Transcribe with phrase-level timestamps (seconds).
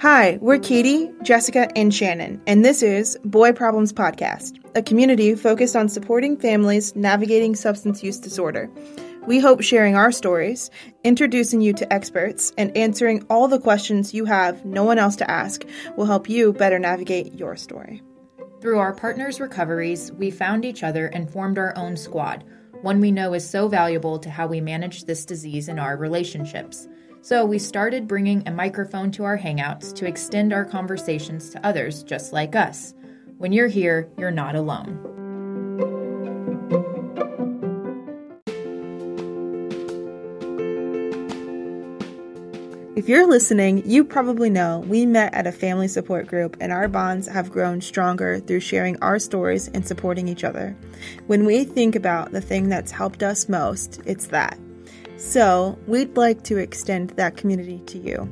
[0.00, 5.76] Hi, we're Katie, Jessica, and Shannon, and this is Boy Problems Podcast, a community focused
[5.76, 8.70] on supporting families navigating substance use disorder.
[9.26, 10.70] We hope sharing our stories,
[11.04, 15.30] introducing you to experts, and answering all the questions you have no one else to
[15.30, 15.66] ask
[15.98, 18.00] will help you better navigate your story.
[18.62, 22.42] Through our partners' recoveries, we found each other and formed our own squad,
[22.82, 26.88] one we know is so valuable to how we manage this disease in our relationships.
[27.22, 32.02] So we started bringing a microphone to our hangouts to extend our conversations to others
[32.02, 32.94] just like us.
[33.36, 35.19] When you're here, you're not alone.
[43.00, 46.86] If you're listening, you probably know we met at a family support group and our
[46.86, 50.76] bonds have grown stronger through sharing our stories and supporting each other.
[51.26, 54.58] When we think about the thing that's helped us most, it's that.
[55.16, 58.30] So, we'd like to extend that community to you.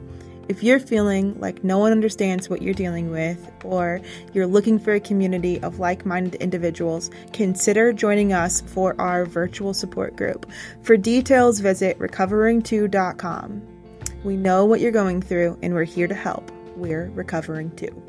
[0.50, 4.02] If you're feeling like no one understands what you're dealing with, or
[4.34, 9.72] you're looking for a community of like minded individuals, consider joining us for our virtual
[9.72, 10.44] support group.
[10.82, 13.77] For details, visit recovering2.com.
[14.24, 16.50] We know what you're going through, and we're here to help.
[16.74, 18.02] We're recovering too.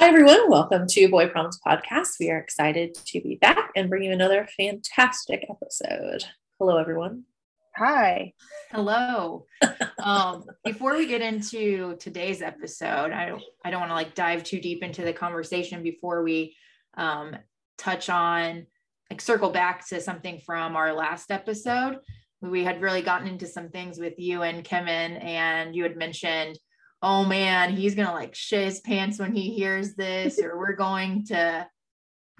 [0.00, 0.50] Hi, everyone.
[0.50, 2.18] Welcome to Boy Problems Podcast.
[2.18, 6.24] We are excited to be back and bring you another fantastic episode.
[6.58, 7.22] Hello, everyone.
[7.76, 8.32] Hi.
[8.72, 9.46] Hello.
[10.02, 14.42] um, before we get into today's episode, I don't, I don't want to like dive
[14.42, 16.56] too deep into the conversation before we
[16.94, 17.36] um,
[17.78, 18.66] touch on
[19.08, 21.98] like circle back to something from our last episode.
[22.40, 26.58] We had really gotten into some things with you and Kevin, and you had mentioned
[27.02, 31.24] oh man, he's gonna like shit his pants when he hears this, or we're going
[31.26, 31.68] to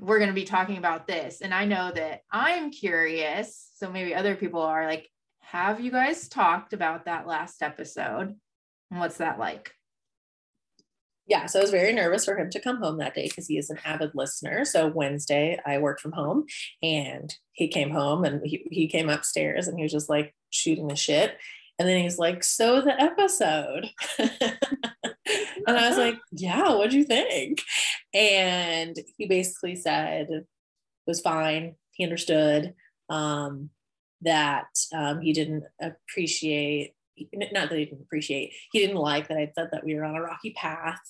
[0.01, 1.41] we're going to be talking about this.
[1.41, 3.71] And I know that I'm curious.
[3.77, 5.09] So maybe other people are like,
[5.41, 8.35] have you guys talked about that last episode?
[8.91, 9.73] And what's that like?
[11.27, 13.59] Yeah, so I was very nervous for him to come home that day because he
[13.59, 14.65] is an avid listener.
[14.65, 16.45] So Wednesday, I worked from home
[16.83, 20.87] and he came home and he, he came upstairs and he was just like shooting
[20.87, 21.37] the shit.
[21.79, 23.91] And then he's like, So the episode.
[24.19, 24.29] and
[25.67, 27.61] I was like, Yeah, what'd you think?
[28.15, 30.47] And he basically said it
[31.07, 31.75] was fine.
[31.93, 32.75] He understood
[33.09, 33.71] um,
[34.23, 36.95] that um, he didn't appreciate,
[37.33, 40.17] not that he didn't appreciate, he didn't like that I said that we were on
[40.17, 41.01] a rocky path,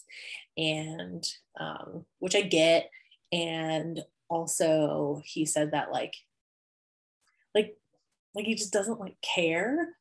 [0.56, 1.24] and
[1.58, 2.90] um, which I get.
[3.32, 6.14] And also, he said that, like,
[7.54, 7.76] like,
[8.34, 9.96] like he just doesn't like care.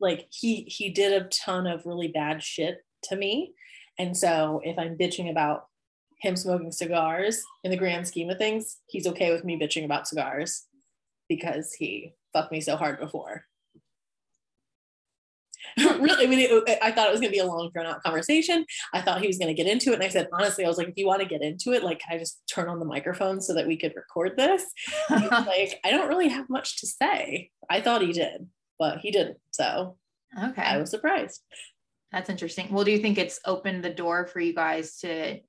[0.00, 3.54] Like he he did a ton of really bad shit to me.
[3.98, 5.66] And so if i'm bitching about
[6.20, 10.08] him smoking cigars in the grand scheme of things he's okay with me bitching about
[10.08, 10.64] cigars
[11.28, 13.44] because he fucked me so hard before
[16.00, 18.02] really, I mean, it, I thought it was going to be a long, drawn out
[18.02, 18.64] conversation.
[18.92, 19.94] I thought he was going to get into it.
[19.94, 22.00] And I said, honestly, I was like, if you want to get into it, like,
[22.00, 24.64] can I just turn on the microphone so that we could record this?
[25.10, 27.50] like, I don't really have much to say.
[27.68, 28.48] I thought he did
[28.78, 29.38] but he didn't.
[29.50, 29.96] So
[30.42, 31.40] okay, I was surprised.
[32.12, 32.68] That's interesting.
[32.70, 35.40] Well, do you think it's opened the door for you guys to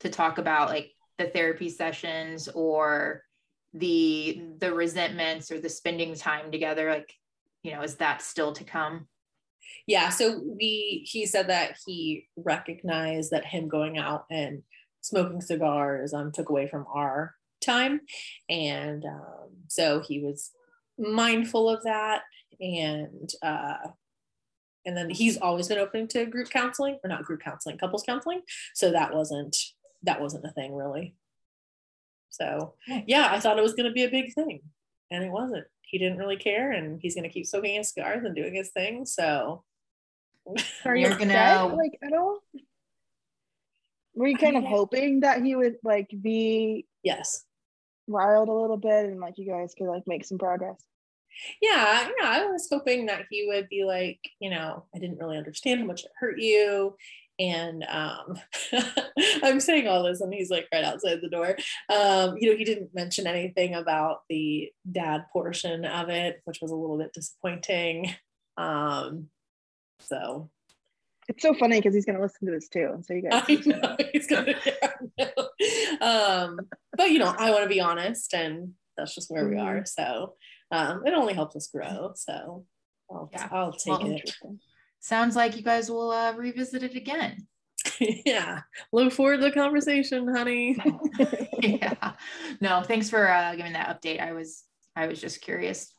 [0.00, 3.22] to talk about like the therapy sessions or
[3.74, 6.90] the the resentments or the spending time together?
[6.90, 7.12] Like,
[7.62, 9.08] you know, is that still to come?
[9.86, 10.08] Yeah.
[10.08, 14.62] So we he said that he recognized that him going out and
[15.00, 18.00] smoking cigars um took away from our time.
[18.48, 20.50] And um, so he was
[20.98, 22.22] mindful of that
[22.60, 23.88] and uh,
[24.84, 28.42] and then he's always been open to group counseling or not group counseling couples counseling.
[28.74, 29.56] So that wasn't
[30.02, 31.14] that wasn't a thing really.
[32.28, 32.74] So
[33.06, 34.60] yeah i thought it was going to be a big thing
[35.10, 35.66] and it wasn't.
[35.82, 38.70] He didn't really care and he's going to keep smoking his cigars and doing his
[38.70, 39.62] thing so.
[40.84, 42.38] Are you gonna like at all?
[44.14, 47.44] Were you kind of hoping that he would like be yes.
[48.06, 50.82] riled a little bit and like you guys could like make some progress?
[51.60, 55.36] Yeah, yeah, I was hoping that he would be like, you know, I didn't really
[55.36, 56.96] understand how much it hurt you.
[57.38, 58.38] And um,
[59.42, 61.56] I'm saying all this, and he's like right outside the door.
[61.94, 66.70] Um, you know, he didn't mention anything about the dad portion of it, which was
[66.70, 68.14] a little bit disappointing.
[68.56, 69.28] Um,
[70.00, 70.50] so
[71.28, 72.90] it's so funny because he's going to listen to this too.
[72.92, 74.54] and So you guys, I know, he's going
[75.18, 76.00] to.
[76.00, 76.60] um,
[76.96, 79.76] but you know, I want to be honest, and that's just where we are.
[79.76, 79.84] Mm-hmm.
[79.86, 80.34] So
[80.70, 82.12] um, it only helps us grow.
[82.14, 82.64] So
[83.10, 83.48] I'll, yeah.
[83.50, 84.30] I'll take well, it.
[85.06, 87.46] Sounds like you guys will uh, revisit it again.
[88.00, 88.62] yeah.
[88.92, 90.76] Look forward to the conversation, honey.
[91.62, 92.14] yeah.
[92.60, 94.20] No, thanks for uh, giving that update.
[94.20, 94.64] I was
[94.96, 95.92] I was just curious.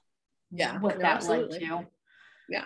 [0.52, 1.60] Yeah, what no, that absolutely.
[1.60, 1.88] led to.
[2.50, 2.66] Yeah.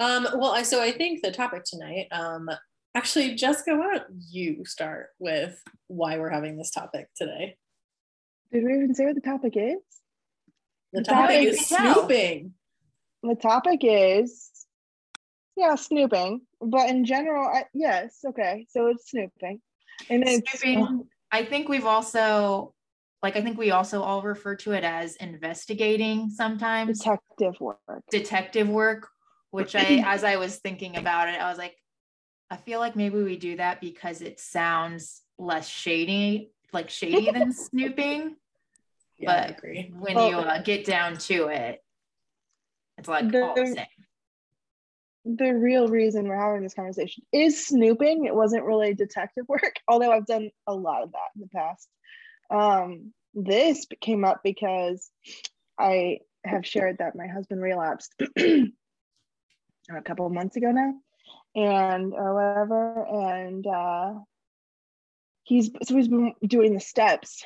[0.00, 2.08] Um, well, I so I think the topic tonight.
[2.10, 2.50] Um,
[2.96, 7.56] actually, Jessica, why don't you start with why we're having this topic today?
[8.52, 9.78] Did we even say what the topic is?
[10.92, 12.54] The topic is snooping.
[13.22, 14.50] The topic is
[15.56, 16.42] yeah, snooping.
[16.60, 18.66] But in general, I, yes, okay.
[18.68, 19.60] So it's snooping.
[20.10, 21.08] And it's snooping.
[21.32, 22.74] I think we've also
[23.22, 26.98] like I think we also all refer to it as investigating sometimes.
[26.98, 27.78] Detective work.
[28.10, 29.08] Detective work,
[29.50, 31.76] which I as I was thinking about it, I was like,
[32.50, 37.52] I feel like maybe we do that because it sounds less shady, like shady than
[37.52, 38.36] snooping.
[39.18, 39.92] Yeah, but I agree.
[39.98, 41.82] when well, you uh, get down to it,
[42.98, 43.86] it's like the, all the same
[45.26, 48.26] the real reason we're having this conversation is snooping.
[48.26, 51.88] It wasn't really detective work, although I've done a lot of that in the past.
[52.50, 55.10] Um, this came up because
[55.78, 58.70] I have shared that my husband relapsed a
[60.04, 60.94] couple of months ago now,
[61.54, 64.12] and or whatever, and uh,
[65.42, 67.42] he's so he's been doing the steps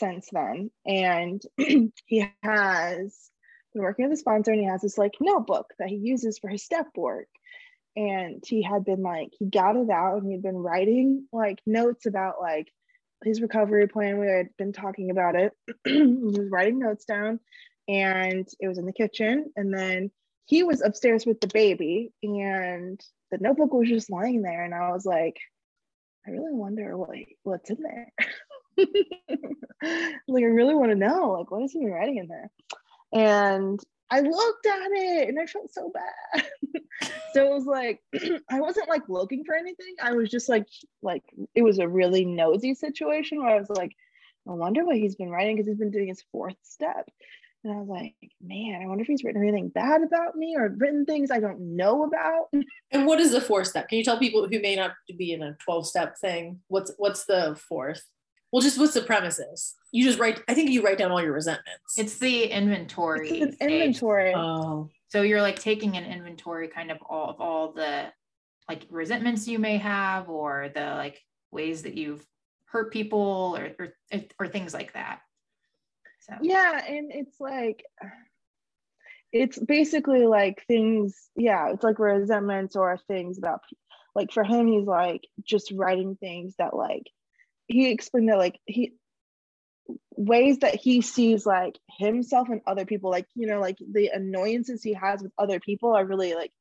[0.00, 1.42] since then, and
[2.06, 3.30] he has
[3.72, 6.48] been working with a sponsor and he has this like notebook that he uses for
[6.48, 7.28] his step work.
[7.96, 12.06] And he had been like, he got it out and he'd been writing like notes
[12.06, 12.68] about like
[13.24, 14.18] his recovery plan.
[14.18, 15.52] We had been talking about it.
[15.84, 17.40] he was writing notes down
[17.88, 19.52] and it was in the kitchen.
[19.56, 20.10] And then
[20.46, 23.00] he was upstairs with the baby and
[23.30, 24.64] the notebook was just lying there.
[24.64, 25.36] And I was like,
[26.26, 28.12] I really wonder what what's in there.
[30.28, 32.50] like I really want to know, like what is he writing in there?
[33.12, 36.46] And I looked at it and I felt so bad.
[37.32, 38.00] so it was like
[38.50, 39.96] I wasn't like looking for anything.
[40.02, 40.66] I was just like
[41.02, 41.22] like
[41.54, 43.94] it was a really nosy situation where I was like,
[44.48, 47.08] I wonder what he's been writing because he's been doing his fourth step.
[47.64, 50.68] And I was like, man, I wonder if he's written anything bad about me or
[50.68, 52.48] written things I don't know about.
[52.90, 53.86] And what is the fourth step?
[53.86, 56.60] Can you tell people who may not be in a 12 step thing?
[56.68, 58.02] What's what's the fourth?
[58.52, 59.74] Well, just what's the premises?
[59.92, 60.42] You just write.
[60.48, 61.98] I think you write down all your resentments.
[61.98, 63.28] It's the inventory.
[63.28, 64.34] It's an inventory.
[64.34, 64.88] Oh.
[65.08, 68.06] So you're like taking an inventory, kind of all of all the
[68.68, 72.24] like resentments you may have, or the like ways that you've
[72.66, 75.20] hurt people, or or, or things like that.
[76.20, 76.34] So.
[76.42, 77.84] Yeah, and it's like
[79.30, 81.28] it's basically like things.
[81.36, 83.60] Yeah, it's like resentments or things about
[84.14, 87.04] like for him, he's like just writing things that like
[87.68, 88.94] he explained that like he
[90.16, 94.82] ways that he sees like himself and other people like you know like the annoyances
[94.82, 96.52] he has with other people are really like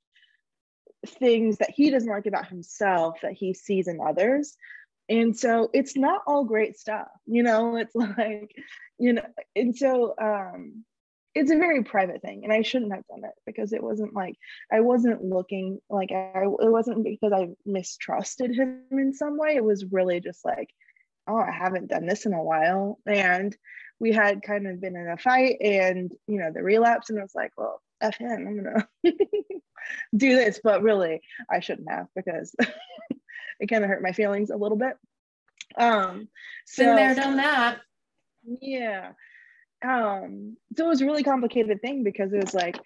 [1.06, 4.56] things that he doesn't like about himself that he sees in others.
[5.10, 7.78] And so it's not all great stuff you know?
[7.82, 8.52] It's like
[9.00, 9.26] you know
[9.56, 10.84] and so um
[11.36, 14.36] it's a very private thing and i shouldn't have done it because it wasn't like
[14.72, 19.56] i wasn't looking like i it wasn't because i mistrusted him in some way.
[19.56, 20.70] It was really just like
[21.28, 23.00] oh, I haven't done this in a while.
[23.06, 23.56] And
[24.00, 27.10] we had kind of been in a fight and, you know, the relapse.
[27.10, 29.62] And I was like, well, F him, I'm going to
[30.16, 30.60] do this.
[30.64, 32.56] But really, I shouldn't have because
[33.60, 34.96] it kind of hurt my feelings a little bit.
[35.78, 36.28] Um,
[36.66, 37.80] so, Been there, done that.
[38.62, 39.12] Yeah.
[39.84, 42.80] Um, so it was a really complicated thing because it was like,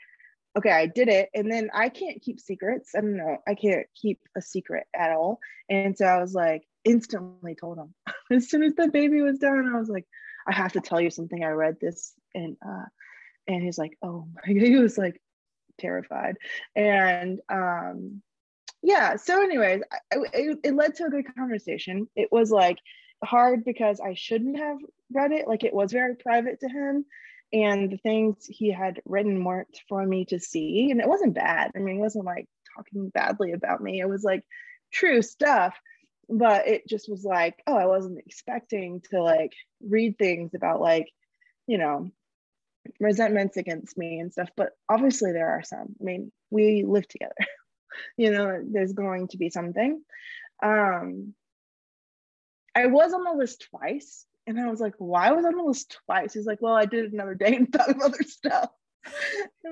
[0.57, 1.29] okay, I did it.
[1.33, 2.91] And then I can't keep secrets.
[2.95, 3.37] I don't know.
[3.47, 5.39] I can't keep a secret at all.
[5.69, 7.93] And so I was like, instantly told him
[8.31, 9.71] as soon as the baby was done.
[9.73, 10.05] I was like,
[10.47, 11.43] I have to tell you something.
[11.43, 12.85] I read this and uh,
[13.47, 14.61] and he's like, oh my God.
[14.67, 15.21] He was like
[15.79, 16.37] terrified.
[16.75, 18.21] And um,
[18.81, 19.15] yeah.
[19.17, 22.07] So, anyways, I, it, it led to a good conversation.
[22.15, 22.77] It was like
[23.23, 24.77] hard because I shouldn't have
[25.11, 25.47] read it.
[25.47, 27.05] Like it was very private to him.
[27.53, 30.89] And the things he had written weren't for me to see.
[30.89, 31.71] And it wasn't bad.
[31.75, 33.99] I mean, it wasn't like talking badly about me.
[33.99, 34.43] It was like
[34.91, 35.77] true stuff
[36.31, 39.53] but it just was like oh i wasn't expecting to like
[39.85, 41.11] read things about like
[41.67, 42.09] you know
[42.99, 47.35] resentments against me and stuff but obviously there are some i mean we live together
[48.17, 50.01] you know there's going to be something
[50.63, 51.33] um
[52.73, 55.63] i was on the list twice and i was like why was I on the
[55.63, 58.69] list twice he's like well i did it another day and thought of other stuff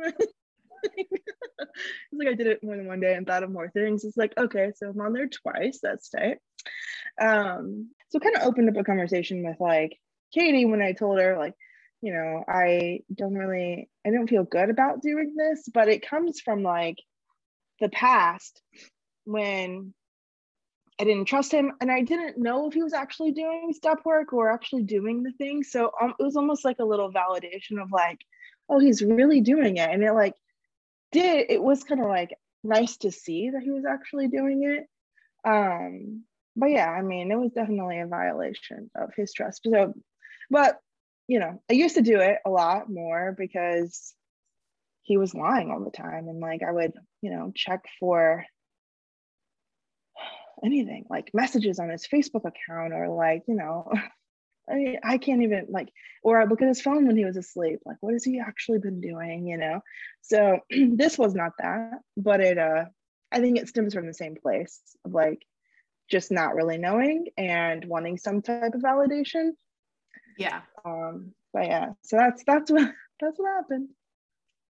[0.84, 4.04] it's like I did it more than one day and thought of more things.
[4.04, 5.80] It's like, okay, so I'm on there twice.
[5.82, 6.38] That's tight.
[7.20, 9.98] Um, so kind of opened up a conversation with like
[10.34, 11.54] Katie when I told her, like,
[12.02, 16.40] you know, I don't really, I don't feel good about doing this, but it comes
[16.40, 16.98] from like
[17.80, 18.62] the past
[19.26, 19.94] when
[21.00, 24.34] I didn't trust him and I didn't know if he was actually doing step work
[24.34, 25.64] or actually doing the thing.
[25.64, 28.20] So um, it was almost like a little validation of like,
[28.68, 29.90] oh, he's really doing it.
[29.90, 30.36] And it like
[31.12, 34.88] did, it was kind of like nice to see that he was actually doing it.
[35.50, 36.24] Um,
[36.56, 39.68] but yeah, I mean, it was definitely a violation of his trust.
[39.70, 39.94] So,
[40.50, 40.80] but
[41.28, 44.16] you know, I used to do it a lot more because
[45.04, 46.28] he was lying all the time.
[46.28, 48.46] And like I would, you know, check for
[50.64, 53.92] anything like messages on his Facebook account or like, you know,
[54.70, 55.90] I I can't even like,
[56.24, 57.80] or I look at his phone when he was asleep.
[57.86, 59.48] Like, what has he actually been doing?
[59.48, 59.82] You know?
[60.22, 62.86] So this was not that, but it, uh,
[63.32, 65.44] I think it stems from the same place of like
[66.10, 69.52] just not really knowing and wanting some type of validation.
[70.38, 70.62] Yeah.
[70.86, 73.90] Um, but yeah, so that's, that's what, that's what happened.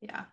[0.02, 0.26] Yeah.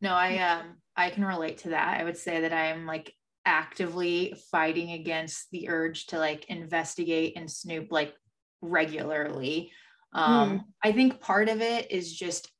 [0.00, 2.00] No, I, um, I can relate to that.
[2.00, 7.50] I would say that I'm like actively fighting against the urge to like investigate and
[7.50, 8.14] snoop like
[8.60, 9.72] regularly.
[10.12, 10.64] Um, mm.
[10.82, 12.50] I think part of it is just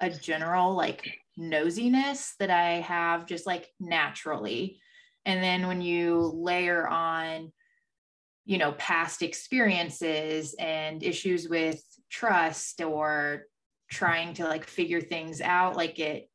[0.00, 4.80] a general like nosiness that I have just like naturally.
[5.26, 7.52] And then when you layer on,
[8.46, 13.44] you know, past experiences and issues with trust or
[13.90, 16.28] trying to like figure things out, like it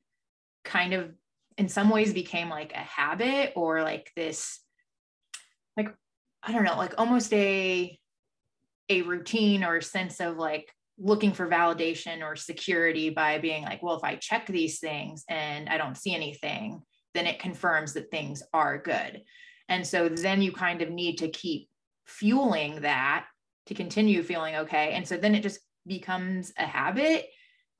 [0.64, 1.12] kind of
[1.58, 4.60] in some ways became like a habit or like this
[5.78, 5.94] like
[6.44, 7.98] i don't know like almost a
[8.90, 13.82] a routine or a sense of like looking for validation or security by being like
[13.82, 16.82] well if i check these things and i don't see anything
[17.16, 19.22] then it confirms that things are good
[19.70, 21.70] and so then you kind of need to keep
[22.06, 23.26] fueling that
[23.66, 27.26] to continue feeling okay and so then it just becomes a habit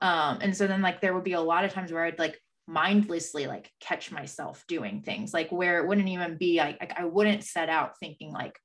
[0.00, 2.40] um and so then like there would be a lot of times where i'd like
[2.68, 7.04] mindlessly like catch myself doing things like where it wouldn't even be like, like I
[7.04, 8.58] wouldn't set out thinking like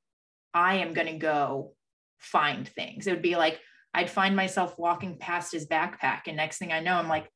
[0.53, 1.73] I am going to go
[2.19, 3.07] find things.
[3.07, 3.59] It would be like
[3.93, 7.29] I'd find myself walking past his backpack and next thing I know I'm like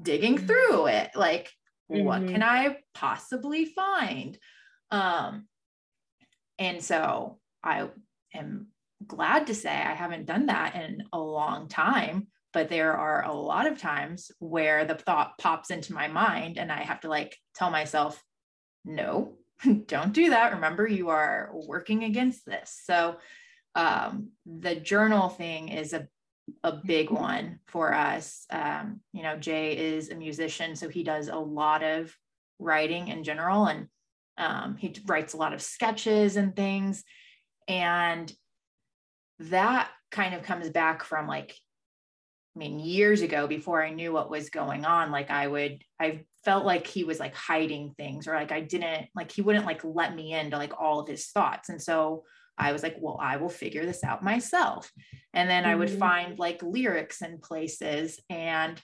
[0.00, 0.46] digging mm-hmm.
[0.46, 1.50] through it like
[1.90, 2.04] mm-hmm.
[2.04, 4.38] what can I possibly find?
[4.90, 5.46] Um
[6.58, 7.88] and so I
[8.34, 8.68] am
[9.06, 13.32] glad to say I haven't done that in a long time but there are a
[13.32, 17.36] lot of times where the thought pops into my mind and I have to like
[17.54, 18.22] tell myself,
[18.84, 19.38] no,
[19.86, 20.54] don't do that.
[20.54, 22.78] Remember, you are working against this.
[22.84, 23.16] So
[23.74, 26.08] um, the journal thing is a
[26.62, 28.46] a big one for us.
[28.50, 32.16] Um, you know, Jay is a musician, so he does a lot of
[32.58, 33.88] writing in general, and
[34.38, 37.04] um, he writes a lot of sketches and things.
[37.68, 38.32] And
[39.38, 41.54] that kind of comes back from like
[42.54, 46.24] I mean, years ago, before I knew what was going on, like I would, I
[46.44, 49.82] felt like he was like hiding things or like I didn't, like he wouldn't like
[49.84, 51.70] let me into like all of his thoughts.
[51.70, 52.24] And so
[52.58, 54.90] I was like, well, I will figure this out myself.
[55.34, 55.72] And then mm-hmm.
[55.72, 55.98] I would mm-hmm.
[55.98, 58.80] find like lyrics in places and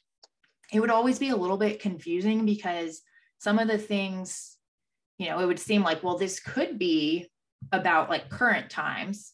[0.72, 3.00] it would always be a little bit confusing because
[3.38, 4.56] some of the things,
[5.18, 7.30] you know, it would seem like, well, this could be
[7.72, 9.32] about like current times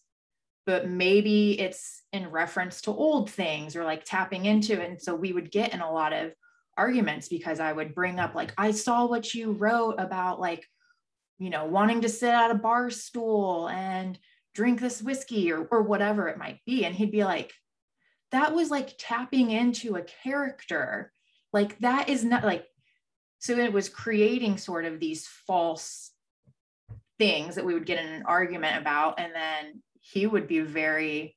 [0.67, 4.89] but maybe it's in reference to old things or like tapping into it.
[4.89, 6.33] And so we would get in a lot of
[6.77, 10.67] arguments because I would bring up, like, I saw what you wrote about, like,
[11.39, 14.19] you know, wanting to sit at a bar stool and
[14.55, 16.85] drink this whiskey or, or whatever it might be.
[16.85, 17.53] And he'd be like,
[18.31, 21.13] that was like tapping into a character.
[21.53, 22.67] Like, that is not like,
[23.39, 26.11] so it was creating sort of these false
[27.19, 29.21] things that we would get in an argument about.
[29.21, 31.37] And then he would be very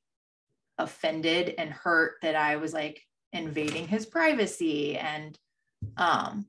[0.78, 3.02] offended and hurt that I was like
[3.32, 5.38] invading his privacy and
[5.96, 6.46] um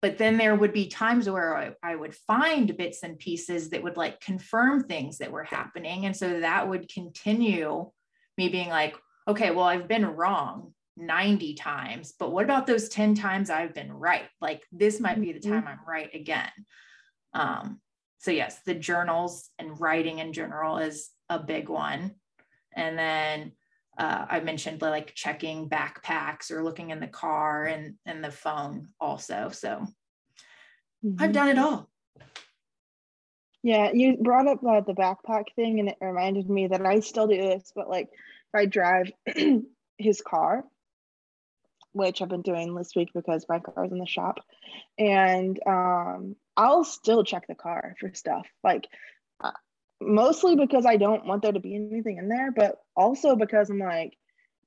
[0.00, 3.82] but then there would be times where I, I, would find bits and pieces that
[3.82, 6.06] would like confirm things that were happening.
[6.06, 7.90] And so that would continue
[8.38, 13.14] me being like okay well i've been wrong 90 times but what about those 10
[13.14, 14.24] times i've been right?
[14.40, 15.52] Like this might be the mm-hmm.
[15.52, 16.50] time i'm right again.
[17.34, 17.80] Um
[18.18, 22.14] so yes the journals and writing in general is a big one.
[22.74, 23.52] And then
[23.98, 28.86] uh, i mentioned like checking backpacks or looking in the car and and the phone
[29.00, 29.86] also so
[31.04, 31.22] mm-hmm.
[31.22, 31.88] i've done it all
[33.62, 37.26] yeah you brought up uh, the backpack thing and it reminded me that i still
[37.26, 39.10] do this but like if i drive
[39.98, 40.64] his car
[41.92, 44.38] which I've been doing this week because my car's in the shop.
[44.98, 48.86] And um, I'll still check the car for stuff like
[49.42, 49.52] uh,
[50.00, 53.78] mostly because I don't want there to be anything in there, but also because I'm
[53.78, 54.16] like,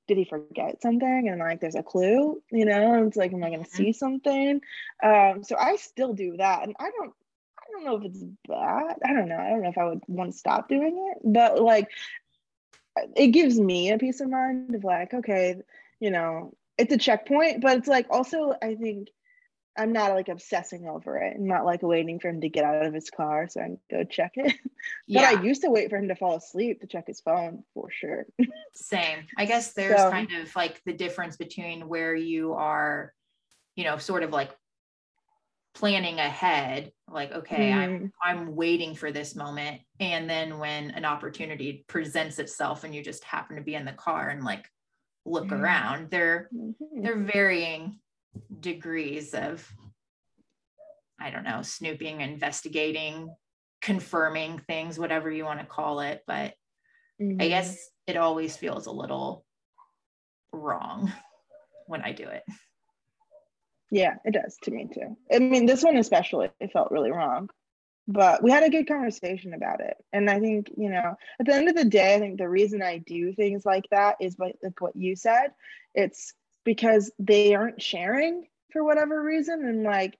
[0.08, 1.28] did he forget something?
[1.28, 3.76] And like, there's a clue, you know, and it's like, am I going to mm-hmm.
[3.76, 4.60] see something?
[5.02, 6.64] Um, so I still do that.
[6.64, 7.14] And I don't,
[7.58, 8.98] I don't know if it's bad.
[9.04, 9.38] I don't know.
[9.38, 11.88] I don't know if I would want to stop doing it, but like
[13.16, 15.56] it gives me a peace of mind of like, okay,
[16.00, 19.08] you know, it's a checkpoint, but it's like also I think
[19.76, 21.34] I'm not like obsessing over it.
[21.36, 23.78] I'm not like waiting for him to get out of his car so I can
[23.90, 24.54] go check it.
[24.62, 24.72] but
[25.06, 25.30] yeah.
[25.30, 28.26] I used to wait for him to fall asleep to check his phone for sure.
[28.74, 29.26] Same.
[29.38, 33.14] I guess there's so, kind of like the difference between where you are,
[33.74, 34.50] you know, sort of like
[35.74, 37.74] planning ahead like okay mm.
[37.74, 43.02] i'm i'm waiting for this moment and then when an opportunity presents itself and you
[43.02, 44.68] just happen to be in the car and like
[45.24, 45.58] look mm.
[45.58, 47.02] around they're mm-hmm.
[47.02, 47.98] they're varying
[48.60, 49.66] degrees of
[51.20, 53.34] i don't know snooping investigating
[53.80, 56.54] confirming things whatever you want to call it but
[57.20, 57.40] mm-hmm.
[57.40, 59.44] i guess it always feels a little
[60.52, 61.12] wrong
[61.86, 62.42] when i do it
[63.92, 65.18] yeah, it does to me too.
[65.30, 67.50] I mean, this one especially, it felt really wrong.
[68.08, 69.96] But we had a good conversation about it.
[70.14, 72.82] And I think, you know, at the end of the day, I think the reason
[72.82, 75.48] I do things like that is like, like what you said.
[75.94, 76.32] It's
[76.64, 79.64] because they aren't sharing for whatever reason.
[79.64, 80.18] And like,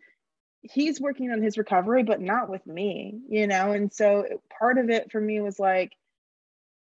[0.62, 3.72] he's working on his recovery, but not with me, you know?
[3.72, 4.24] And so
[4.58, 5.92] part of it for me was like,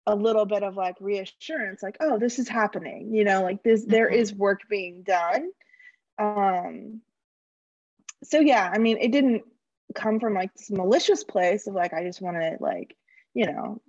[0.07, 3.85] a little bit of like reassurance like oh this is happening you know like this
[3.85, 4.39] there mm-hmm.
[4.39, 5.51] work being done
[6.19, 7.01] um
[8.25, 9.43] so yeah i mean it didn't
[9.95, 12.97] come from like this malicious place of like i just want to like
[13.35, 13.81] you know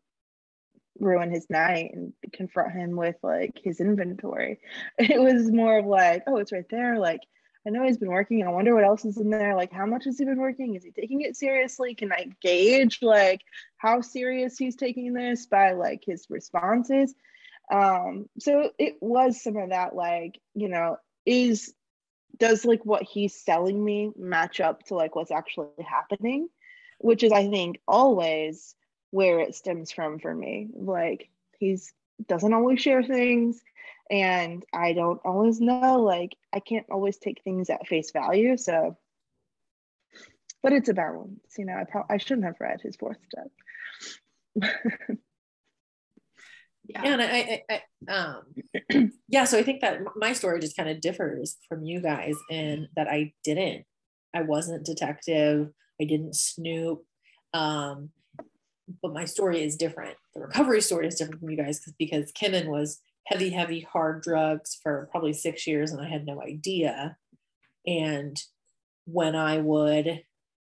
[0.99, 4.59] ruin his night and confront him with like his inventory.
[4.97, 6.99] It was more of like oh it's right there.
[6.99, 7.21] Like
[7.65, 8.45] i know he's been working.
[8.45, 9.55] I wonder what else is in there.
[9.55, 10.75] Like how much has he been working?
[10.75, 11.95] Is he taking it seriously?
[11.95, 13.41] Can i gauge like
[13.77, 17.13] how serious he's taking this by like his responses?
[17.71, 21.73] Um so it was some of that like you know is
[22.37, 26.49] does like what he's selling me match up to like what's actually happening?
[26.99, 28.75] Which is i think always
[29.13, 30.69] where it stems from for me.
[30.73, 31.29] Like
[31.59, 31.93] he's
[32.27, 33.61] doesn't always share things
[34.09, 38.97] and i don't always know like i can't always take things at face value so.
[40.61, 43.51] But it's a balance you know i, probably I shouldn't have read his fourth step.
[44.55, 44.71] Yeah,
[46.87, 50.89] yeah and I, I, I um yeah so i think that my story just kind
[50.89, 53.85] of differs from you guys in that i didn't
[54.33, 57.03] i wasn't detective i didn't snoop
[57.53, 58.09] um
[59.01, 60.15] but my story is different.
[60.33, 64.77] The recovery story is different from you guys because Kimmin was heavy heavy hard drugs
[64.83, 67.17] for probably six years and i had no idea.
[67.87, 68.41] And
[69.05, 70.23] when i would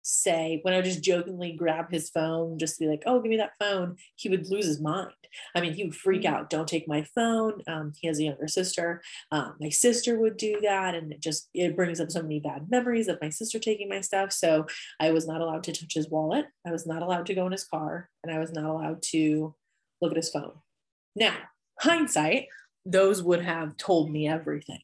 [0.08, 3.30] say when I would just jokingly grab his phone, just to be like, "Oh, give
[3.30, 5.12] me that phone," he would lose his mind.
[5.54, 6.34] I mean, he would freak mm.
[6.34, 6.50] out.
[6.50, 7.62] Don't take my phone.
[7.68, 9.02] Um, he has a younger sister.
[9.32, 12.72] Um, my sister would do that, and it just it brings up so many bad
[12.72, 14.32] memories of my sister taking my stuff.
[14.32, 14.66] So
[15.00, 16.46] I was not allowed to touch his wallet.
[16.66, 19.56] I was not allowed to go in his car, and I was not allowed to
[20.02, 20.54] look at his phone.
[21.16, 21.36] Now,
[21.80, 22.48] hindsight,
[22.86, 24.82] those would have told me everything.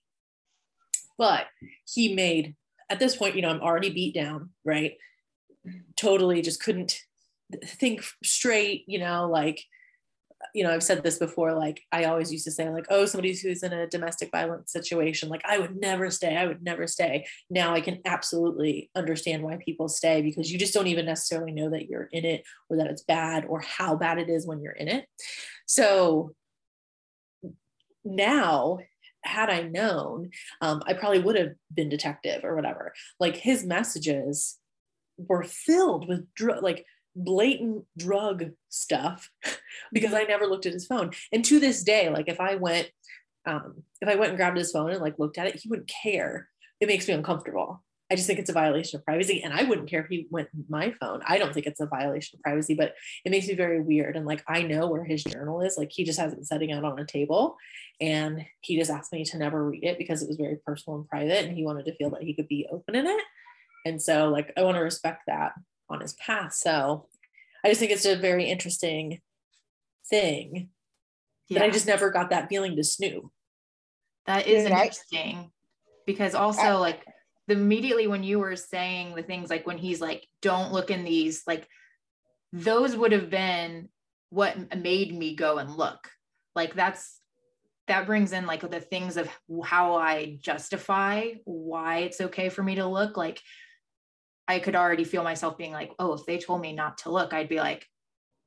[1.18, 1.46] But
[1.86, 2.56] he made
[2.90, 4.94] at this point, you know, I'm already beat down, right?
[5.96, 7.00] Totally just couldn't
[7.64, 9.64] think straight, you know, like,
[10.54, 13.34] you know, I've said this before, like I always used to say, like, oh, somebody
[13.34, 17.26] who's in a domestic violence situation, like I would never stay, I would never stay.
[17.50, 21.70] Now I can absolutely understand why people stay because you just don't even necessarily know
[21.70, 24.74] that you're in it or that it's bad or how bad it is when you're
[24.74, 25.06] in it.
[25.66, 26.36] So
[28.04, 28.80] now
[29.24, 32.94] had I known, um, I probably would have been detective or whatever.
[33.20, 34.58] Like his messages
[35.18, 39.30] were filled with dr- like blatant drug stuff
[39.94, 41.12] because I never looked at his phone.
[41.32, 42.90] And to this day, like if I went,
[43.46, 45.92] um, if I went and grabbed his phone and like looked at it, he wouldn't
[46.04, 46.50] care.
[46.80, 47.84] It makes me uncomfortable.
[48.12, 49.42] I just think it's a violation of privacy.
[49.42, 51.22] And I wouldn't care if he went my phone.
[51.26, 52.94] I don't think it's a violation of privacy, but
[53.26, 54.16] it makes me very weird.
[54.16, 55.78] And like I know where his journal is.
[55.78, 57.56] Like he just has it setting out on a table.
[58.00, 61.08] And he just asked me to never read it because it was very personal and
[61.08, 61.46] private.
[61.46, 63.22] And he wanted to feel that he could be open in it.
[63.86, 65.54] And so, like, I want to respect that
[65.90, 66.54] on his path.
[66.54, 67.08] So,
[67.64, 69.22] I just think it's a very interesting
[70.10, 70.70] thing
[71.48, 71.60] yeah.
[71.60, 73.26] that I just never got that feeling to Snoop.
[74.26, 75.50] That is yeah, interesting I,
[76.06, 77.06] because also, I, like,
[77.48, 81.04] the immediately when you were saying the things like when he's like, don't look in
[81.04, 81.68] these, like,
[82.54, 83.90] those would have been
[84.30, 86.10] what made me go and look.
[86.56, 87.20] Like, that's
[87.88, 89.30] that brings in like the things of
[89.64, 93.18] how I justify why it's okay for me to look.
[93.18, 93.42] Like,
[94.48, 97.34] I could already feel myself being like, oh, if they told me not to look,
[97.34, 97.88] I'd be like,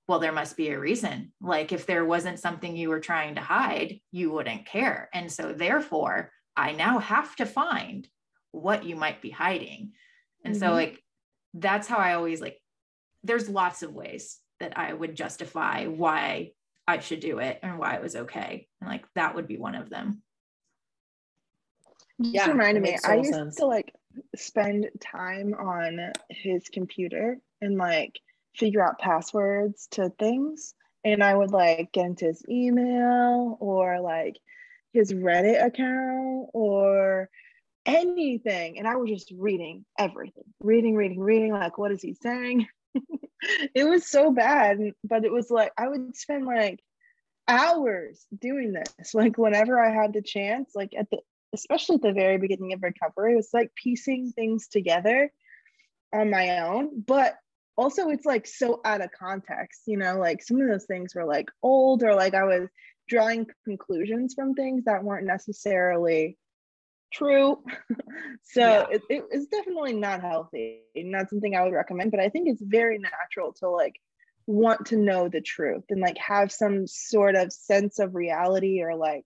[0.09, 1.33] well, there must be a reason.
[1.41, 5.09] Like, if there wasn't something you were trying to hide, you wouldn't care.
[5.13, 8.07] And so, therefore, I now have to find
[8.53, 9.93] what you might be hiding.
[10.45, 10.65] And mm-hmm.
[10.65, 11.03] so, like,
[11.57, 12.61] that's how I always like
[13.25, 16.53] there's lots of ways that I would justify why
[16.87, 18.69] I should do it and why it was okay.
[18.81, 20.23] And like that would be one of them.
[22.21, 23.57] Just Yeah, reminded me, I total used sense.
[23.57, 23.93] to like
[24.35, 28.20] spend time on his computer and like
[28.55, 30.74] figure out passwords to things.
[31.05, 34.38] And I would like get into his email or like
[34.92, 37.29] his Reddit account or
[37.85, 38.79] anything.
[38.79, 41.52] And I was just reading everything, reading, reading, reading.
[41.52, 42.66] Like, what is he saying?
[43.74, 44.79] it was so bad.
[45.05, 46.81] But it was like, I would spend like
[47.46, 49.14] hours doing this.
[49.14, 51.18] Like, whenever I had the chance, like at the
[51.55, 55.33] especially at the very beginning of recovery, it was like piecing things together
[56.13, 57.03] on my own.
[57.07, 57.37] But
[57.77, 61.27] also, it's like so out of context, you know, like some of those things were
[61.27, 62.69] like old or like I was
[63.09, 66.39] drawing conclusions from things that weren't necessarily
[67.13, 67.63] true.
[68.43, 68.87] so Yeah.
[68.91, 72.11] it, it was definitely not healthy, not something I would recommend.
[72.11, 73.95] But I think it's very natural to like
[74.47, 78.95] want to know the truth and like have some sort of sense of reality or
[78.95, 79.25] like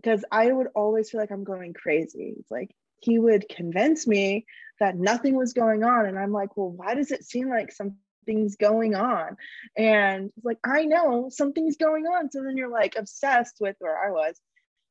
[0.00, 2.34] because I would always feel like I'm going crazy.
[2.38, 4.46] It's like he would convince me
[4.78, 6.06] that nothing was going on.
[6.06, 9.36] And I'm like, well, why does it seem like something's going on?
[9.76, 12.30] And it's like, I know something's going on.
[12.30, 14.40] So then you're like obsessed with where I was,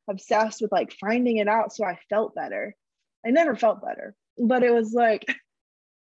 [0.10, 1.74] obsessed with like finding it out.
[1.74, 2.76] So I felt better.
[3.26, 5.26] I never felt better, but it was like,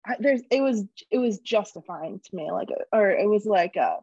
[0.06, 2.50] I, there's, it was, it was justifying to me.
[2.50, 3.98] Like, or it was like, uh,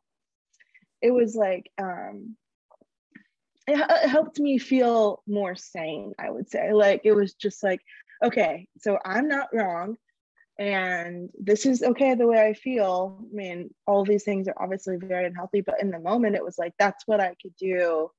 [1.02, 2.36] it was like, um,
[3.68, 7.82] it, it helped me feel more sane i would say like it was just like
[8.24, 9.98] okay so i'm not wrong
[10.60, 14.98] and this is okay the way i feel i mean all these things are obviously
[14.98, 18.10] very unhealthy but in the moment it was like that's what i could do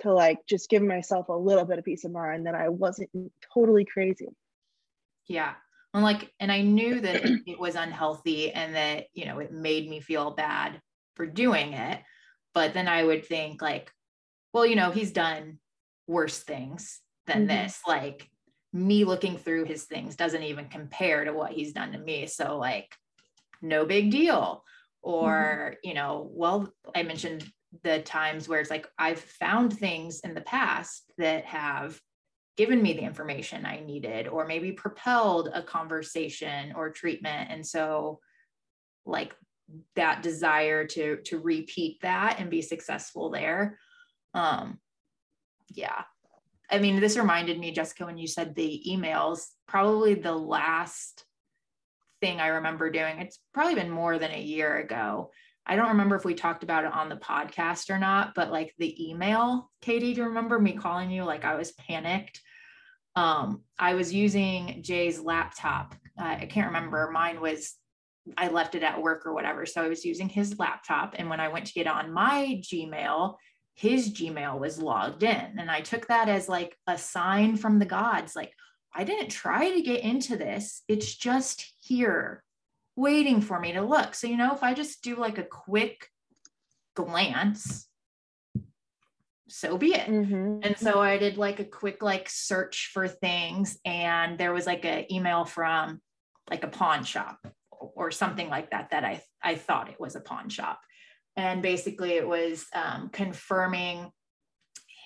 [0.00, 3.10] to like just give myself a little bit of peace of mind that i wasn't
[3.54, 4.28] totally crazy
[5.28, 5.54] Yeah.
[5.94, 9.52] And like, and I knew that it, it was unhealthy and that, you know, it
[9.52, 10.80] made me feel bad
[11.14, 12.02] for doing it.
[12.54, 13.92] But then I would think, like,
[14.52, 15.58] well, you know, he's done
[16.06, 17.48] worse things than Mhm.
[17.48, 17.80] this.
[17.86, 18.30] Like,
[18.72, 22.26] me looking through his things doesn't even compare to what he's done to me.
[22.26, 22.94] So, like,
[23.62, 24.64] no big deal.
[25.02, 27.50] Or, you know, well, I mentioned
[27.82, 32.00] the times where it's like I've found things in the past that have
[32.56, 37.50] given me the information I needed, or maybe propelled a conversation or treatment.
[37.50, 38.20] And so,
[39.06, 39.34] like
[39.96, 43.78] that desire to to repeat that and be successful there.
[44.38, 44.78] Um,
[45.74, 46.02] yeah.
[46.70, 51.24] I mean, this reminded me, Jessica, when you said the emails, probably the last
[52.20, 55.30] thing I remember doing, it's probably been more than a year ago.
[55.66, 58.74] I don't remember if we talked about it on the podcast or not, but like
[58.78, 61.24] the email, Katie, do you remember me calling you?
[61.24, 62.40] Like I was panicked.
[63.16, 65.94] Um, I was using Jay's laptop.
[66.18, 67.10] Uh, I can't remember.
[67.10, 67.74] Mine was,
[68.36, 69.66] I left it at work or whatever.
[69.66, 71.16] So I was using his laptop.
[71.18, 73.34] And when I went to get on my Gmail,
[73.78, 75.54] his Gmail was logged in.
[75.56, 78.34] And I took that as like a sign from the gods.
[78.34, 78.52] Like,
[78.92, 80.82] I didn't try to get into this.
[80.88, 82.42] It's just here
[82.96, 84.16] waiting for me to look.
[84.16, 86.08] So, you know, if I just do like a quick
[86.96, 87.86] glance,
[89.48, 90.08] so be it.
[90.08, 90.66] Mhm.
[90.66, 94.84] And so I did like a quick like search for things and there was like
[94.84, 96.02] an email from
[96.50, 97.38] like a pawn shop
[97.70, 100.80] or something like that that I I thought it was a pawn shop.
[101.38, 104.10] And basically it was um, confirming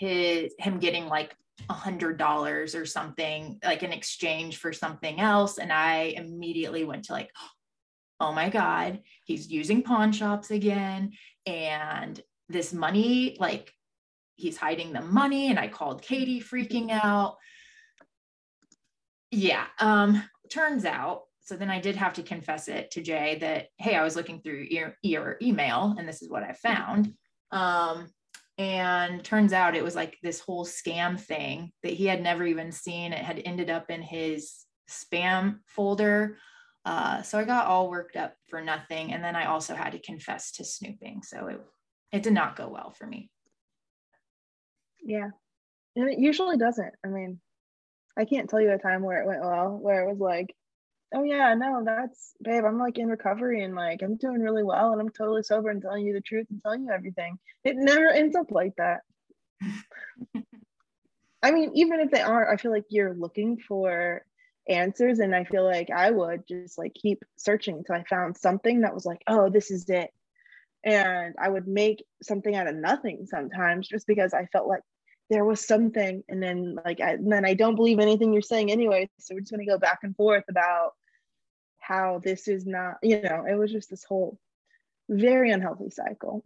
[0.01, 1.37] his him getting like
[1.69, 5.59] a hundred dollars or something like in exchange for something else.
[5.59, 7.31] And I immediately went to like,
[8.19, 11.13] oh my God, he's using pawn shops again.
[11.47, 13.73] And this money, like
[14.43, 17.37] he's hiding the money and i called katie freaking out
[19.31, 23.67] yeah um turns out so then i did have to confess it to jay that
[23.79, 27.13] hey i was looking through your, your email and this is what i found.
[27.51, 28.09] Um
[28.59, 32.71] and turns out it was like this whole scam thing that he had never even
[32.71, 33.13] seen.
[33.13, 36.37] It had ended up in his spam folder.
[36.85, 39.13] Uh, so i got all worked up for nothing.
[39.13, 41.23] And then i also had to confess to snooping.
[41.23, 41.61] So it,
[42.13, 43.31] it did not go well for me.
[45.03, 45.31] Yeah.
[45.97, 46.93] And it usually doesn't.
[47.05, 47.41] I mean,
[48.19, 50.55] I can't tell you a time where it went well, where it was like,
[51.15, 54.93] oh yeah, no, that's babe, I'm like in recovery and like I'm doing really well
[54.93, 57.39] and I'm totally sober and telling you the truth and telling you everything.
[57.65, 59.01] It never ends up like that.
[61.43, 64.25] I mean, even if they are, I feel like you're looking for
[64.69, 68.83] answers and I feel like I would just like keep searching until I found something
[68.83, 70.11] that was like, oh, this is it.
[70.85, 74.83] And I would make something out of nothing sometimes just because I felt like
[75.31, 78.71] there was something and then like I, and then I don't believe anything you're saying
[78.71, 80.93] anyway so we're just going to go back and forth about
[81.83, 84.39] how this is not, you know, it was just this whole
[85.09, 86.43] very unhealthy cycle.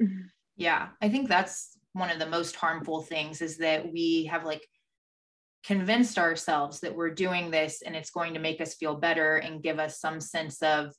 [0.57, 4.67] Yeah, I think that's one of the most harmful things is that we have like
[5.65, 9.63] convinced ourselves that we're doing this and it's going to make us feel better and
[9.63, 10.95] give us some sense of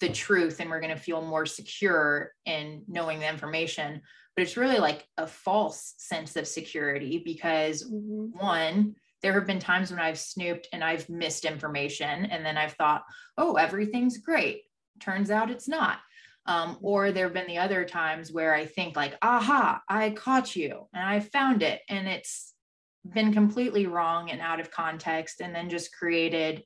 [0.00, 4.00] the truth and we're going to feel more secure in knowing the information
[4.36, 8.38] but it's really like a false sense of security because mm-hmm.
[8.38, 12.72] one there have been times when I've snooped and I've missed information and then I've
[12.72, 13.02] thought,
[13.36, 14.62] oh, everything's great.
[15.00, 15.98] Turns out it's not.
[16.46, 20.56] Um, or there have been the other times where I think, like, aha, I caught
[20.56, 21.82] you and I found it.
[21.88, 22.54] And it's
[23.04, 26.64] been completely wrong and out of context and then just created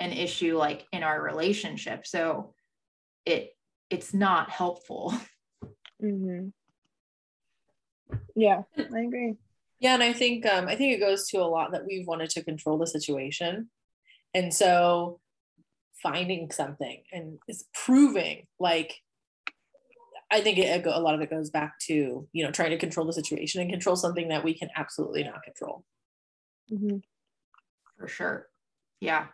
[0.00, 2.06] an issue like in our relationship.
[2.06, 2.54] So
[3.24, 3.50] it
[3.90, 5.14] it's not helpful.
[6.02, 6.48] Mm-hmm.
[8.34, 9.36] Yeah, I agree.
[9.80, 12.30] Yeah, and I think um, I think it goes to a lot that we've wanted
[12.30, 13.68] to control the situation,
[14.34, 15.20] and so
[16.02, 18.94] finding something and is proving like
[20.30, 23.06] I think it, a lot of it goes back to you know trying to control
[23.06, 25.84] the situation and control something that we can absolutely not control.
[26.72, 26.98] Mm-hmm.
[27.98, 28.48] For sure,
[29.00, 29.26] yeah.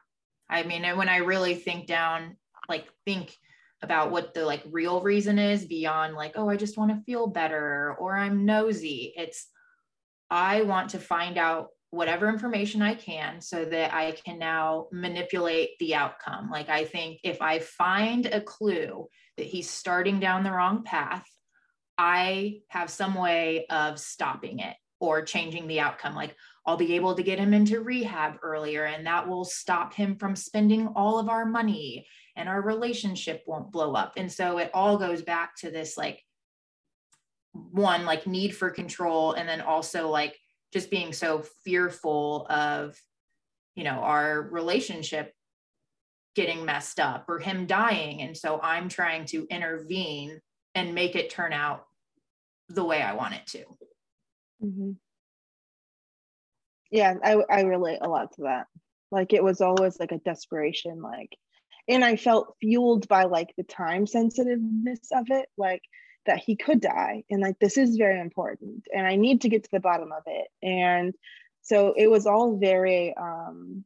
[0.48, 2.36] I mean, when I really think down,
[2.68, 3.36] like think
[3.82, 7.26] about what the like real reason is beyond like, oh, I just want to feel
[7.26, 9.12] better or I'm nosy.
[9.16, 9.48] It's
[10.32, 15.78] I want to find out whatever information I can so that I can now manipulate
[15.78, 16.48] the outcome.
[16.50, 21.26] Like, I think if I find a clue that he's starting down the wrong path,
[21.98, 26.14] I have some way of stopping it or changing the outcome.
[26.14, 30.16] Like, I'll be able to get him into rehab earlier, and that will stop him
[30.16, 34.14] from spending all of our money, and our relationship won't blow up.
[34.16, 36.24] And so it all goes back to this like
[37.52, 40.38] one like need for control and then also like
[40.72, 42.98] just being so fearful of
[43.74, 45.32] you know our relationship
[46.34, 48.22] getting messed up or him dying.
[48.22, 50.40] And so i'm trying to intervene
[50.74, 51.84] and make it turn out
[52.68, 53.64] the way i want it to.
[54.64, 54.92] Mm-hmm.
[56.90, 58.66] yeah I, I relate a lot to that.
[59.10, 61.36] Like it was always like a desperation like
[61.88, 65.48] and i felt fueled by like the time sensitiveness of it.
[65.58, 65.82] Like
[66.26, 69.64] that he could die and like this is very important and i need to get
[69.64, 70.48] to the bottom of it.
[70.62, 71.14] And
[71.62, 73.84] so it was all very um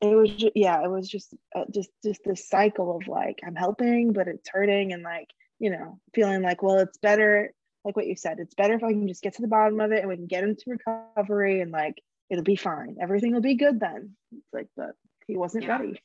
[0.00, 3.54] it was just, yeah it was just uh, just just this cycle of like i'm
[3.54, 7.52] helping but it's hurting and like you know feeling like well it's better
[7.84, 9.92] like what you said it's better if i can just get to the bottom of
[9.92, 12.96] it and we can get into recovery and like it'll be fine.
[12.98, 14.16] Everything will be good then.
[14.32, 14.94] It's like but
[15.26, 15.78] he wasn't yeah.
[15.78, 16.02] ready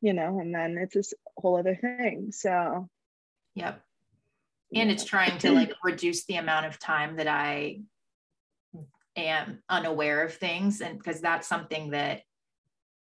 [0.00, 2.30] you know and then it's this whole other thing.
[2.32, 2.88] So
[3.54, 3.82] yep
[4.74, 7.80] and it's trying to like reduce the amount of time that i
[9.16, 12.22] am unaware of things and because that's something that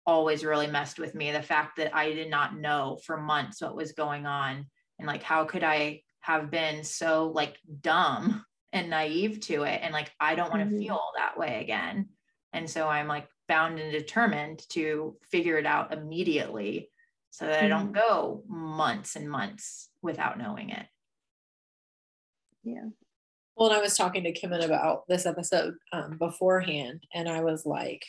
[0.06, 3.76] always really messed with me the fact that i did not know for months what
[3.76, 4.66] was going on
[4.98, 9.94] and like how could i have been so like dumb and naive to it and
[9.94, 10.80] like i don't want to mm-hmm.
[10.80, 12.08] feel that way again
[12.54, 16.90] and so i'm like bound and determined to figure it out immediately
[17.30, 17.66] so that mm-hmm.
[17.66, 18.10] i don't mm-hmm.
[18.10, 20.86] go months and months without knowing it
[22.64, 22.86] yeah.
[23.56, 27.66] Well and i was talking to Kimmin about this episode um, beforehand and i was
[27.66, 28.06] like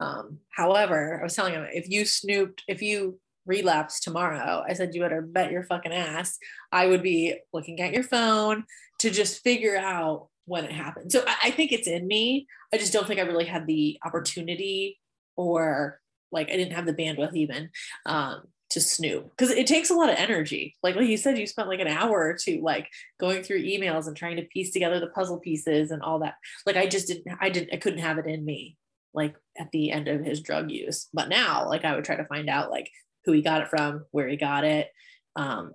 [0.00, 4.94] um, however i was telling him if you snooped if you relapse tomorrow i said
[4.94, 6.38] you better bet your fucking ass
[6.72, 8.64] i would be looking at your phone
[8.98, 11.12] to just figure out when it happened.
[11.12, 12.46] So I, I think it's in me.
[12.72, 14.98] I just don't think i really had the opportunity
[15.36, 16.00] or
[16.32, 17.70] like i didn't have the bandwidth even
[18.06, 20.74] um, to snoop because it takes a lot of energy.
[20.82, 22.88] Like like you said, you spent like an hour or two like
[23.20, 26.34] going through emails and trying to piece together the puzzle pieces and all that.
[26.66, 28.76] Like I just didn't I didn't I couldn't have it in me
[29.14, 31.08] like at the end of his drug use.
[31.12, 32.90] But now like I would try to find out like
[33.24, 34.88] who he got it from, where he got it.
[35.36, 35.72] Um,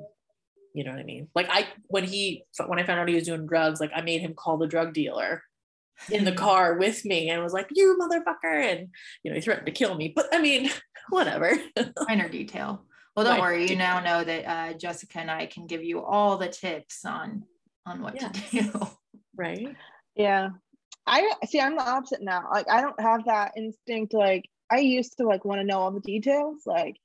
[0.73, 1.27] you know what I mean?
[1.33, 4.21] Like I when he when I found out he was doing drugs, like I made
[4.21, 5.43] him call the drug dealer
[6.09, 8.89] in the car with me and was like, "You motherfucker!" and
[9.23, 10.13] you know he threatened to kill me.
[10.15, 10.69] But I mean,
[11.09, 11.57] whatever.
[12.07, 12.85] Minor detail.
[13.15, 13.69] Well, don't worry.
[13.69, 17.43] You now know that uh, Jessica and I can give you all the tips on
[17.85, 18.49] on what yes.
[18.49, 18.71] to do.
[19.33, 19.75] Right.
[20.13, 20.49] Yeah.
[21.07, 21.61] I see.
[21.61, 22.49] I'm the opposite now.
[22.51, 24.13] Like I don't have that instinct.
[24.13, 26.63] Like I used to like want to know all the details.
[26.65, 26.97] Like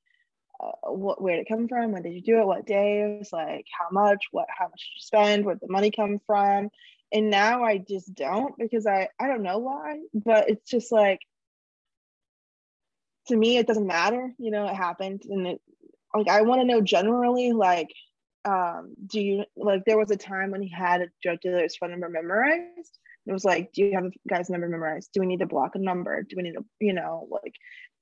[0.61, 1.93] uh, what where did it come from?
[1.93, 2.47] When did you do it?
[2.47, 3.31] What days?
[3.33, 4.25] Like how much?
[4.33, 5.45] What how much did you spend?
[5.45, 6.69] Where did the money come from?
[7.13, 11.21] And now I just don't because I I don't know why, but it's just like
[13.29, 14.33] to me it doesn't matter.
[14.39, 15.61] You know, it happened and it
[16.15, 17.89] like I want to know generally like
[18.45, 21.91] um do you like there was a time when he had a drug dealer's phone
[21.91, 25.11] number memorized It was like, do you have a guy's number memorized?
[25.13, 26.23] Do we need to block a number?
[26.23, 27.55] Do we need to, you know, like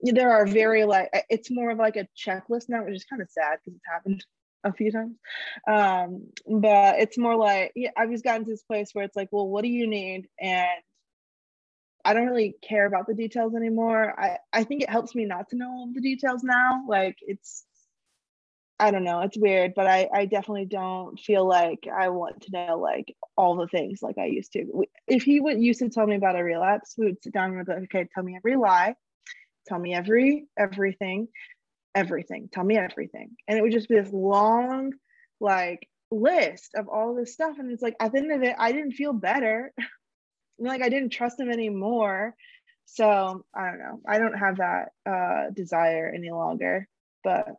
[0.03, 3.31] there are very like it's more of like a checklist now, which is kind of
[3.31, 4.25] sad because it's happened
[4.65, 5.17] a few times.
[5.69, 9.29] Um, but it's more like yeah, I've just gotten to this place where it's like,
[9.31, 10.29] well, what do you need?
[10.41, 10.69] And
[12.05, 14.15] I don't really care about the details anymore.
[14.19, 16.85] I, I think it helps me not to know all the details now.
[16.89, 17.65] Like it's
[18.79, 22.51] I don't know, it's weird, but I, I definitely don't feel like I want to
[22.51, 24.85] know like all the things like I used to.
[25.07, 27.65] If he would used to tell me about a relapse, we would sit down and
[27.65, 28.97] be like, okay, tell me every lie,
[29.69, 31.29] tell me every everything,
[31.95, 33.31] everything, tell me everything.
[33.47, 34.93] And it would just be this long
[35.41, 37.59] like list of all this stuff.
[37.59, 39.73] And it's like at the end of it, I didn't feel better.
[40.59, 42.35] like I didn't trust him anymore.
[42.87, 44.01] So I don't know.
[44.07, 46.89] I don't have that uh desire any longer.
[47.23, 47.55] But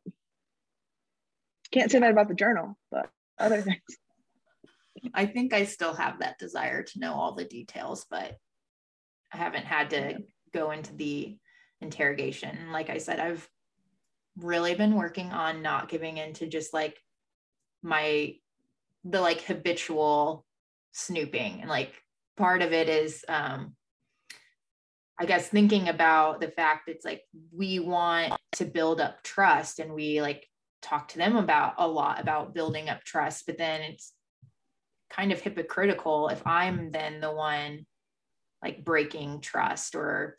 [1.71, 3.81] can't say that about the journal, but other things.
[5.13, 8.37] I think I still have that desire to know all the details, but
[9.33, 10.19] I haven't had to
[10.53, 11.37] go into the
[11.81, 12.71] interrogation.
[12.71, 13.47] Like I said, I've
[14.37, 16.99] really been working on not giving into just like
[17.81, 18.35] my
[19.03, 20.45] the like habitual
[20.91, 21.61] snooping.
[21.61, 21.93] And like
[22.37, 23.75] part of it is um
[25.17, 29.93] I guess thinking about the fact it's like we want to build up trust and
[29.93, 30.45] we like
[30.85, 34.13] talk to them about a lot about building up trust but then it's
[35.09, 37.85] kind of hypocritical if i'm then the one
[38.61, 40.37] like breaking trust or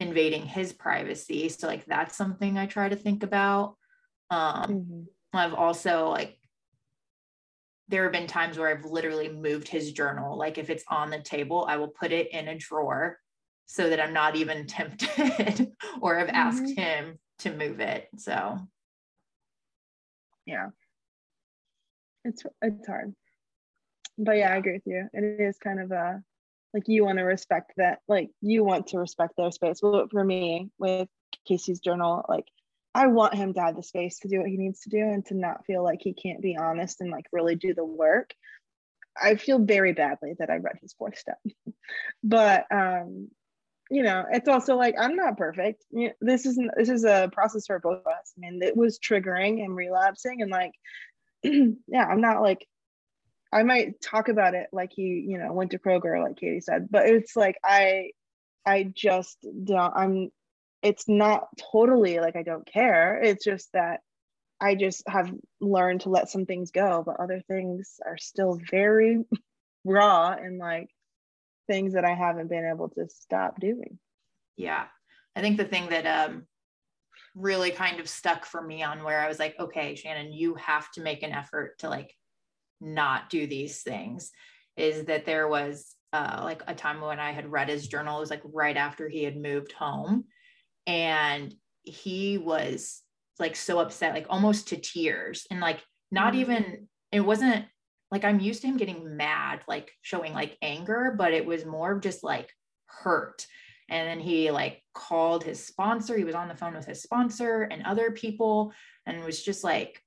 [0.00, 1.48] invading his privacy.
[1.50, 3.76] So like that's something i try to think about.
[4.30, 5.02] Um mm-hmm.
[5.34, 6.38] i've also like
[7.88, 10.36] there have been times where i've literally moved his journal.
[10.36, 13.18] Like if it's on the table i will put it in a drawer
[13.66, 16.80] so that i'm not even tempted or have asked mm-hmm.
[16.80, 18.08] him to move it.
[18.16, 18.58] So
[20.46, 20.68] yeah.
[22.24, 23.14] It's it's hard.
[24.18, 25.08] But yeah i agree with you.
[25.12, 26.22] It is kind of a
[26.74, 30.24] like you want to respect that like you want to respect their space well for
[30.24, 31.08] me with
[31.46, 32.46] casey's journal like
[32.94, 35.24] i want him to have the space to do what he needs to do and
[35.26, 38.34] to not feel like he can't be honest and like really do the work
[39.20, 41.38] i feel very badly that i read his fourth step
[42.22, 43.28] but um
[43.90, 45.84] you know, it's also like I'm not perfect.
[46.20, 48.32] This isn't this is a process for both of us.
[48.36, 50.72] I mean, it was triggering and relapsing, and like,
[51.42, 52.66] yeah, I'm not like
[53.52, 56.88] I might talk about it like he, you know, went to Kroger, like Katie said,
[56.90, 58.10] but it's like I
[58.64, 60.30] I just don't I'm
[60.82, 63.20] it's not totally like I don't care.
[63.22, 64.00] It's just that
[64.60, 69.24] I just have learned to let some things go, but other things are still very
[69.84, 70.90] raw and like
[71.66, 73.98] things that I haven't been able to stop doing.
[74.56, 74.86] Yeah.
[75.34, 76.46] I think the thing that um,
[77.34, 80.90] really kind of stuck for me on where I was like, okay, Shannon, you have
[80.92, 82.14] to make an effort to like
[82.80, 84.30] not do these things
[84.76, 88.16] is that there was uh, like a time when I had read his journal.
[88.16, 90.24] It was like right after he had moved home.
[90.86, 93.02] And he was
[93.38, 95.46] like so upset, like almost to tears.
[95.50, 96.40] And like not mm-hmm.
[96.40, 97.64] even, it wasn't
[98.10, 101.92] like I'm used to him getting mad, like showing like anger, but it was more
[101.92, 102.50] of just like
[102.86, 103.46] hurt.
[103.88, 106.16] And then he like called his sponsor.
[106.16, 108.72] He was on the phone with his sponsor and other people
[109.06, 110.00] and was just like,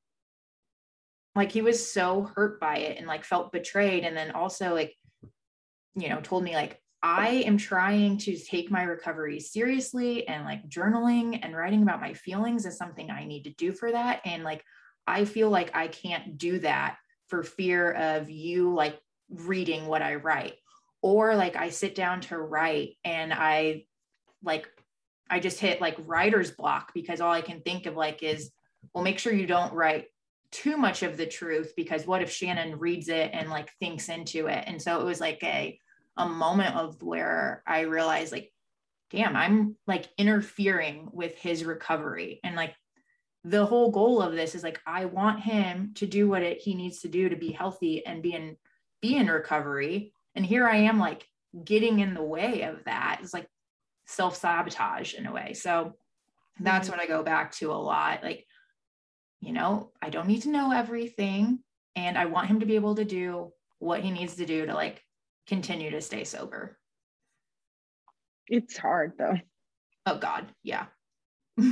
[1.36, 4.04] like he was so hurt by it and like felt betrayed.
[4.04, 4.96] And then also like,
[5.96, 10.70] you know, told me like, I am trying to take my recovery seriously and like
[10.70, 14.22] journaling and writing about my feelings is something I need to do for that.
[14.26, 14.64] And like,
[15.06, 20.16] I feel like I can't do that for fear of you like reading what I
[20.16, 20.54] write.
[21.02, 23.86] Or like I sit down to write and I
[24.42, 24.70] like
[25.30, 28.52] I just hit like writer's block because all I can think of like is
[28.94, 30.06] well make sure you don't write
[30.54, 34.48] too much of the truth because what if Shannon reads it and like thinks into
[34.48, 34.64] it.
[34.68, 35.78] And so it was like a
[36.16, 38.52] a moment of where I realized like
[39.10, 42.74] damn, I'm like interfering with his recovery and like
[43.44, 46.76] the whole goal of this is like I want him to do what it, he
[46.76, 48.56] needs to do to be healthy and be in
[49.02, 50.14] be in recovery.
[50.36, 51.28] And here I am like
[51.64, 53.20] getting in the way of that.
[53.22, 53.48] It's like
[54.06, 55.54] self-sabotage in a way.
[55.54, 55.96] So
[56.60, 56.98] that's mm-hmm.
[56.98, 58.24] what I go back to a lot.
[58.24, 58.46] Like,
[59.44, 61.60] you know, I don't need to know everything.
[61.96, 64.74] And I want him to be able to do what he needs to do to
[64.74, 65.04] like
[65.48, 66.78] continue to stay sober.
[68.48, 69.38] It's hard though.
[70.06, 70.48] Oh God.
[70.64, 70.86] Yeah.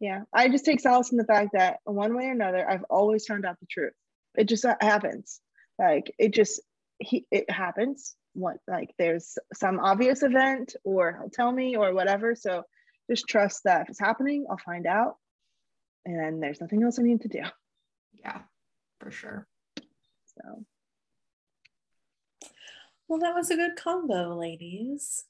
[0.00, 3.26] Yeah, I just take solace in the fact that one way or another, I've always
[3.26, 3.92] found out the truth.
[4.34, 5.40] It just uh, happens.
[5.78, 6.62] Like it just
[6.98, 8.16] he it happens.
[8.32, 12.34] What like there's some obvious event, or he'll tell me, or whatever.
[12.34, 12.62] So
[13.08, 15.16] just trust that if it's happening, I'll find out,
[16.04, 17.42] and there's nothing else I need to do.
[18.20, 18.40] Yeah,
[19.00, 19.46] for sure.
[19.78, 20.64] So
[23.08, 25.24] Well, that was a good combo, ladies.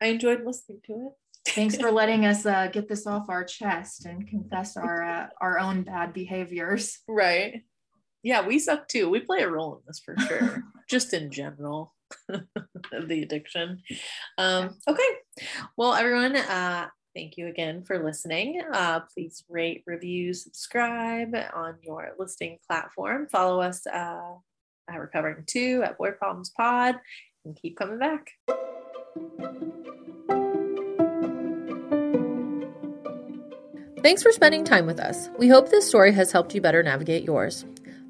[0.00, 1.12] I enjoyed listening to it.
[1.52, 5.58] Thanks for letting us uh, get this off our chest and confess our uh, our
[5.58, 6.98] own bad behaviors.
[7.08, 7.62] Right.
[8.22, 9.08] Yeah, we suck too.
[9.08, 11.94] We play a role in this for sure, just in general,
[12.28, 13.80] the addiction.
[14.36, 15.08] Um, okay.
[15.76, 18.62] Well, everyone, uh, thank you again for listening.
[18.72, 23.28] Uh, please rate, review, subscribe on your listening platform.
[23.30, 24.34] Follow us uh,
[24.88, 26.96] at Recovering Two at Boy Problems Pod
[27.44, 28.30] and keep coming back.
[34.02, 35.28] Thanks for spending time with us.
[35.38, 37.66] We hope this story has helped you better navigate yours.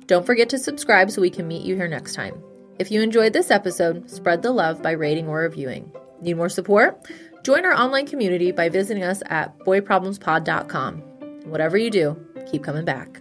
[0.06, 2.40] Don't forget to subscribe so we can meet you here next time.
[2.78, 5.92] If you enjoyed this episode, spread the love by rating or reviewing.
[6.20, 7.06] Need more support?
[7.42, 10.98] Join our online community by visiting us at boyproblemspod.com.
[11.46, 12.16] Whatever you do,
[12.50, 13.20] keep coming back.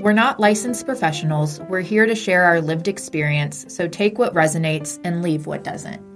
[0.00, 1.60] We're not licensed professionals.
[1.60, 6.11] We're here to share our lived experience, so take what resonates and leave what doesn't.